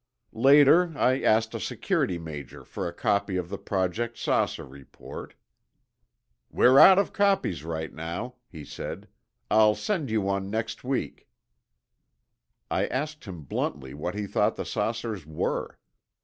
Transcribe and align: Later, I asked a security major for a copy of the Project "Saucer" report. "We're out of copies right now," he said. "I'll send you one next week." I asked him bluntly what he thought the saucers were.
Later, 0.33 0.97
I 0.97 1.21
asked 1.21 1.53
a 1.53 1.59
security 1.59 2.17
major 2.17 2.65
for 2.65 2.87
a 2.87 2.91
copy 2.91 3.37
of 3.37 3.49
the 3.49 3.59
Project 3.59 4.17
"Saucer" 4.17 4.65
report. 4.65 5.35
"We're 6.49 6.79
out 6.79 6.97
of 6.97 7.13
copies 7.13 7.63
right 7.63 7.93
now," 7.93 8.37
he 8.49 8.65
said. 8.65 9.07
"I'll 9.51 9.75
send 9.75 10.09
you 10.09 10.21
one 10.21 10.49
next 10.49 10.83
week." 10.83 11.27
I 12.71 12.87
asked 12.87 13.25
him 13.25 13.43
bluntly 13.43 13.93
what 13.93 14.15
he 14.15 14.25
thought 14.25 14.55
the 14.55 14.65
saucers 14.65 15.27
were. 15.27 15.77